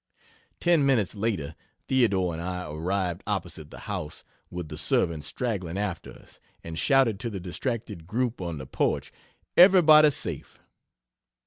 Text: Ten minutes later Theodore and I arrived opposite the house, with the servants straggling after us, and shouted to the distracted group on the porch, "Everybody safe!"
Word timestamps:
Ten 0.59 0.83
minutes 0.83 1.13
later 1.13 1.53
Theodore 1.87 2.33
and 2.33 2.41
I 2.41 2.65
arrived 2.67 3.21
opposite 3.27 3.69
the 3.69 3.81
house, 3.81 4.23
with 4.49 4.67
the 4.69 4.75
servants 4.79 5.27
straggling 5.27 5.77
after 5.77 6.09
us, 6.11 6.39
and 6.63 6.75
shouted 6.79 7.19
to 7.19 7.29
the 7.29 7.39
distracted 7.39 8.07
group 8.07 8.41
on 8.41 8.57
the 8.57 8.65
porch, 8.65 9.11
"Everybody 9.55 10.09
safe!" 10.09 10.59